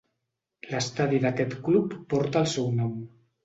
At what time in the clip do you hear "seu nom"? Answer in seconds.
2.59-3.01